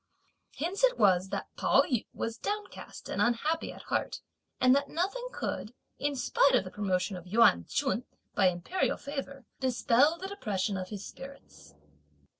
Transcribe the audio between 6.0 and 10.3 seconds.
spite of the promotion of Yuan Ch'un by imperial favour, dispel the